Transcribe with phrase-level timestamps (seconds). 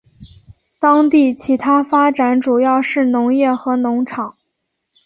[0.79, 4.35] 当地其它发展主要是农业和农场。